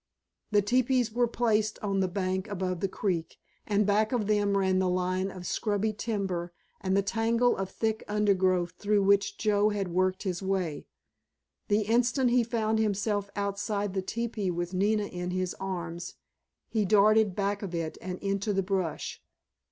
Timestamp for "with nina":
14.49-15.05